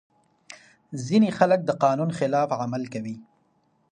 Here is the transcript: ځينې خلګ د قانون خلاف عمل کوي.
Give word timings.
ځينې 1.05 1.29
خلګ 1.37 1.59
د 1.65 1.71
قانون 1.83 2.09
خلاف 2.17 2.49
عمل 2.61 2.83
کوي. 2.93 3.15